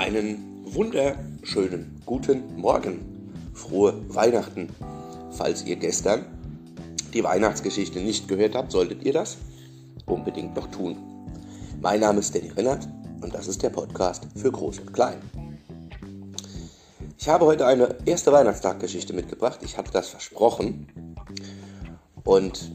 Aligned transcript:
Einen 0.00 0.64
wunderschönen 0.64 2.00
guten 2.06 2.56
Morgen. 2.56 3.32
Frohe 3.52 4.02
Weihnachten. 4.08 4.70
Falls 5.30 5.66
ihr 5.66 5.76
gestern 5.76 6.24
die 7.12 7.22
Weihnachtsgeschichte 7.22 8.00
nicht 8.00 8.26
gehört 8.26 8.54
habt, 8.54 8.72
solltet 8.72 9.04
ihr 9.04 9.12
das 9.12 9.36
unbedingt 10.06 10.56
noch 10.56 10.70
tun. 10.70 10.96
Mein 11.82 12.00
Name 12.00 12.20
ist 12.20 12.34
Danny 12.34 12.48
Rennert 12.48 12.88
und 13.20 13.34
das 13.34 13.46
ist 13.46 13.62
der 13.62 13.68
Podcast 13.68 14.26
für 14.34 14.50
Groß 14.50 14.78
und 14.78 14.94
Klein. 14.94 15.18
Ich 17.18 17.28
habe 17.28 17.44
heute 17.44 17.66
eine 17.66 17.94
erste 18.06 18.32
Weihnachtstaggeschichte 18.32 19.12
mitgebracht. 19.12 19.60
Ich 19.62 19.76
hatte 19.76 19.92
das 19.92 20.08
versprochen. 20.08 21.14
Und 22.24 22.72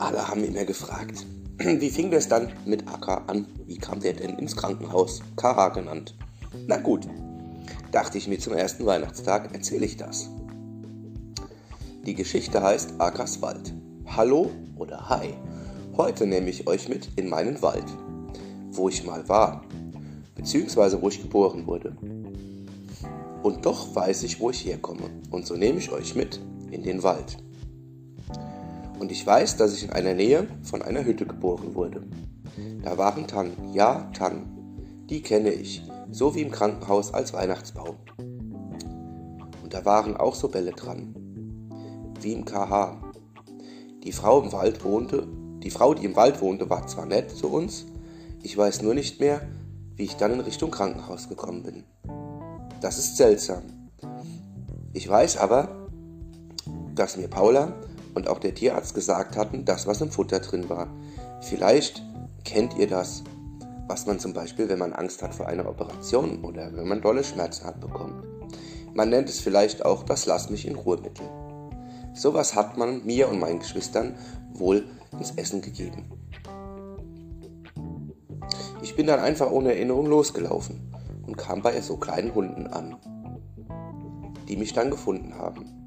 alle 0.00 0.26
haben 0.26 0.40
mich 0.40 0.66
gefragt, 0.66 1.24
wie 1.58 1.90
fing 1.90 2.10
das 2.10 2.28
dann 2.28 2.52
mit 2.64 2.88
AK 2.88 3.28
an? 3.28 3.46
Wie 3.66 3.78
kam 3.78 4.00
der 4.00 4.14
denn 4.14 4.38
ins 4.38 4.56
Krankenhaus? 4.56 5.22
Kara 5.36 5.68
genannt. 5.68 6.14
Na 6.66 6.76
gut, 6.78 7.06
dachte 7.90 8.18
ich 8.18 8.28
mir 8.28 8.38
zum 8.38 8.54
ersten 8.54 8.86
Weihnachtstag, 8.86 9.54
erzähle 9.54 9.86
ich 9.86 9.96
das. 9.96 10.30
Die 12.06 12.14
Geschichte 12.14 12.62
heißt 12.62 12.94
Akas 12.98 13.42
Wald. 13.42 13.72
Hallo 14.06 14.50
oder 14.76 15.08
Hi. 15.08 15.34
Heute 15.96 16.26
nehme 16.26 16.50
ich 16.50 16.66
euch 16.66 16.88
mit 16.88 17.08
in 17.16 17.28
meinen 17.28 17.60
Wald, 17.62 17.84
wo 18.72 18.88
ich 18.88 19.04
mal 19.04 19.28
war, 19.28 19.62
beziehungsweise 20.34 21.00
wo 21.00 21.08
ich 21.08 21.22
geboren 21.22 21.66
wurde. 21.66 21.96
Und 23.42 23.66
doch 23.66 23.94
weiß 23.94 24.22
ich, 24.22 24.40
wo 24.40 24.50
ich 24.50 24.64
herkomme, 24.64 25.10
und 25.30 25.46
so 25.46 25.54
nehme 25.54 25.78
ich 25.78 25.92
euch 25.92 26.14
mit 26.14 26.40
in 26.70 26.82
den 26.82 27.02
Wald. 27.02 27.36
Und 29.02 29.10
ich 29.10 29.26
weiß, 29.26 29.56
dass 29.56 29.74
ich 29.74 29.82
in 29.82 29.90
einer 29.90 30.14
Nähe 30.14 30.46
von 30.62 30.80
einer 30.80 31.04
Hütte 31.04 31.26
geboren 31.26 31.74
wurde. 31.74 32.04
Da 32.84 32.96
waren 32.98 33.26
Tannen, 33.26 33.74
ja, 33.74 34.08
Tannen. 34.16 35.06
Die 35.10 35.22
kenne 35.22 35.50
ich, 35.50 35.82
so 36.12 36.36
wie 36.36 36.42
im 36.42 36.52
Krankenhaus 36.52 37.12
als 37.12 37.32
Weihnachtsbaum. 37.32 37.96
Und 39.60 39.74
da 39.74 39.84
waren 39.84 40.16
auch 40.16 40.36
so 40.36 40.46
Bälle 40.46 40.70
dran, 40.70 41.16
wie 42.20 42.32
im 42.32 42.44
KH. 42.44 43.02
Die 44.04 44.12
Frau 44.12 44.40
im 44.40 44.52
Wald 44.52 44.84
wohnte, 44.84 45.26
die 45.64 45.70
Frau, 45.70 45.94
die 45.94 46.04
im 46.04 46.14
Wald 46.14 46.40
wohnte, 46.40 46.70
war 46.70 46.86
zwar 46.86 47.06
nett 47.06 47.32
zu 47.32 47.48
uns, 47.48 47.86
ich 48.40 48.56
weiß 48.56 48.82
nur 48.82 48.94
nicht 48.94 49.18
mehr, 49.18 49.40
wie 49.96 50.04
ich 50.04 50.14
dann 50.14 50.32
in 50.32 50.40
Richtung 50.40 50.70
Krankenhaus 50.70 51.28
gekommen 51.28 51.64
bin. 51.64 51.82
Das 52.80 52.98
ist 52.98 53.16
seltsam. 53.16 53.62
Ich 54.92 55.08
weiß 55.08 55.38
aber, 55.38 55.88
dass 56.94 57.16
mir 57.16 57.26
Paula 57.26 57.74
und 58.14 58.28
auch 58.28 58.38
der 58.38 58.54
Tierarzt 58.54 58.94
gesagt 58.94 59.36
hatten, 59.36 59.64
das, 59.64 59.86
was 59.86 60.00
im 60.00 60.10
Futter 60.10 60.40
drin 60.40 60.68
war. 60.68 60.88
Vielleicht 61.40 62.02
kennt 62.44 62.76
ihr 62.76 62.86
das, 62.86 63.24
was 63.88 64.06
man 64.06 64.18
zum 64.18 64.32
Beispiel, 64.32 64.68
wenn 64.68 64.78
man 64.78 64.92
Angst 64.92 65.22
hat 65.22 65.34
vor 65.34 65.48
einer 65.48 65.68
Operation 65.68 66.44
oder 66.44 66.74
wenn 66.74 66.88
man 66.88 67.02
dolle 67.02 67.24
Schmerzen 67.24 67.66
hat, 67.66 67.80
bekommt. 67.80 68.24
Man 68.94 69.10
nennt 69.10 69.28
es 69.28 69.40
vielleicht 69.40 69.84
auch 69.84 70.02
das 70.02 70.26
Lass 70.26 70.50
mich 70.50 70.66
in 70.66 70.76
Ruhe 70.76 70.98
Mittel. 70.98 71.26
Sowas 72.14 72.54
hat 72.54 72.76
man 72.76 73.04
mir 73.04 73.28
und 73.28 73.38
meinen 73.38 73.60
Geschwistern 73.60 74.16
wohl 74.52 74.84
ins 75.12 75.32
Essen 75.32 75.62
gegeben. 75.62 76.10
Ich 78.82 78.96
bin 78.96 79.06
dann 79.06 79.20
einfach 79.20 79.50
ohne 79.50 79.70
Erinnerung 79.74 80.06
losgelaufen 80.06 80.80
und 81.26 81.38
kam 81.38 81.62
bei 81.62 81.80
so 81.80 81.96
kleinen 81.96 82.34
Hunden 82.34 82.66
an, 82.66 82.96
die 84.48 84.56
mich 84.56 84.72
dann 84.72 84.90
gefunden 84.90 85.34
haben. 85.38 85.81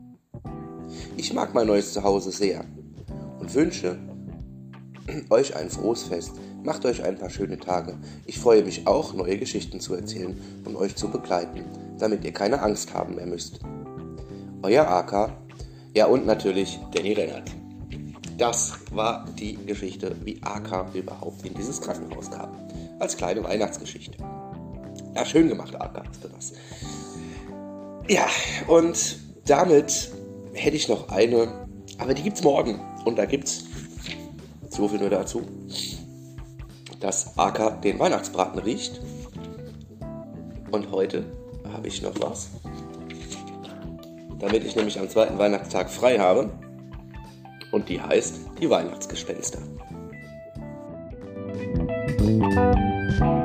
Ich 1.17 1.33
mag 1.33 1.53
mein 1.53 1.67
neues 1.67 1.93
Zuhause 1.93 2.31
sehr 2.31 2.65
und 3.39 3.53
wünsche 3.53 3.97
euch 5.29 5.55
ein 5.55 5.69
frohes 5.69 6.03
Fest. 6.03 6.31
Macht 6.63 6.85
euch 6.85 7.03
ein 7.03 7.17
paar 7.17 7.29
schöne 7.29 7.59
Tage. 7.59 7.97
Ich 8.25 8.39
freue 8.39 8.63
mich 8.63 8.87
auch, 8.87 9.13
neue 9.13 9.37
Geschichten 9.37 9.79
zu 9.79 9.93
erzählen 9.93 10.35
und 10.65 10.75
euch 10.75 10.95
zu 10.95 11.09
begleiten, 11.09 11.63
damit 11.99 12.25
ihr 12.25 12.33
keine 12.33 12.61
Angst 12.61 12.93
haben 12.93 13.15
mehr 13.15 13.27
müsst. 13.27 13.59
Euer 14.63 14.87
AK, 14.87 15.31
ja 15.93 16.07
und 16.07 16.25
natürlich 16.25 16.79
Danny 16.91 17.13
Rennert. 17.13 17.51
Das 18.37 18.73
war 18.91 19.25
die 19.39 19.55
Geschichte, 19.65 20.15
wie 20.23 20.41
AK 20.41 20.93
überhaupt 20.93 21.45
in 21.45 21.53
dieses 21.53 21.79
Krankenhaus 21.79 22.31
kam. 22.31 22.49
Als 22.99 23.15
kleine 23.15 23.43
Weihnachtsgeschichte. 23.43 24.17
Ja, 25.15 25.23
schön 25.23 25.47
gemacht, 25.47 25.79
AK, 25.79 26.03
hast 26.09 26.23
du 26.23 26.27
das. 26.29 26.53
Ja, 28.07 28.25
und 28.67 29.19
damit 29.45 30.11
hätte 30.55 30.75
ich 30.75 30.87
noch 30.87 31.09
eine, 31.09 31.67
aber 31.97 32.13
die 32.13 32.23
gibt 32.23 32.37
es 32.37 32.43
morgen. 32.43 32.79
Und 33.05 33.17
da 33.17 33.25
gibt 33.25 33.45
es, 33.45 33.65
so 34.69 34.87
viel 34.87 34.99
nur 34.99 35.09
dazu, 35.09 35.43
dass 36.99 37.37
AK 37.37 37.81
den 37.81 37.99
Weihnachtsbraten 37.99 38.59
riecht. 38.59 38.99
Und 40.71 40.91
heute 40.91 41.25
habe 41.71 41.87
ich 41.87 42.01
noch 42.01 42.19
was, 42.19 42.49
damit 44.39 44.63
ich 44.63 44.75
nämlich 44.75 44.99
am 44.99 45.09
zweiten 45.09 45.37
Weihnachtstag 45.37 45.89
frei 45.89 46.17
habe. 46.17 46.49
Und 47.71 47.89
die 47.89 48.01
heißt 48.01 48.39
die 48.59 48.69
Weihnachtsgespenster. 48.69 49.59
Musik 52.21 53.44